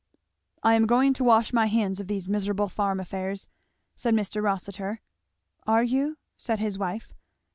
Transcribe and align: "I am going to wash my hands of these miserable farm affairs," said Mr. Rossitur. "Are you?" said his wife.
"I 0.63 0.73
am 0.73 0.87
going 0.87 1.13
to 1.13 1.23
wash 1.23 1.53
my 1.53 1.67
hands 1.67 1.99
of 1.99 2.07
these 2.07 2.27
miserable 2.27 2.67
farm 2.69 2.99
affairs," 2.99 3.47
said 3.95 4.15
Mr. 4.15 4.41
Rossitur. 4.41 4.99
"Are 5.67 5.83
you?" 5.83 6.17
said 6.37 6.57
his 6.57 6.79
wife. 6.79 7.13